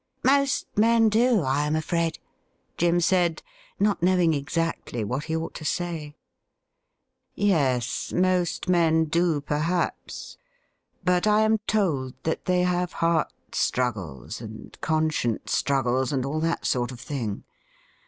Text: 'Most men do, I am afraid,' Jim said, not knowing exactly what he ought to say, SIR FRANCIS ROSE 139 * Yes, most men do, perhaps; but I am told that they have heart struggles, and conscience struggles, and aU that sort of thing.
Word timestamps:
'Most 0.23 0.65
men 0.75 1.09
do, 1.09 1.41
I 1.41 1.61
am 1.67 1.75
afraid,' 1.75 2.17
Jim 2.75 3.01
said, 3.01 3.43
not 3.79 4.01
knowing 4.01 4.33
exactly 4.33 5.03
what 5.03 5.25
he 5.25 5.37
ought 5.37 5.53
to 5.53 5.63
say, 5.63 6.15
SIR 7.35 7.35
FRANCIS 7.35 7.37
ROSE 7.37 8.11
139 8.13 8.21
* 8.25 8.25
Yes, 8.25 8.31
most 8.39 8.67
men 8.67 9.05
do, 9.05 9.41
perhaps; 9.41 10.37
but 11.05 11.27
I 11.27 11.41
am 11.41 11.59
told 11.67 12.15
that 12.23 12.45
they 12.45 12.63
have 12.63 12.93
heart 12.93 13.31
struggles, 13.51 14.41
and 14.41 14.75
conscience 14.81 15.53
struggles, 15.55 16.11
and 16.11 16.25
aU 16.25 16.39
that 16.39 16.65
sort 16.65 16.91
of 16.91 16.99
thing. 16.99 17.43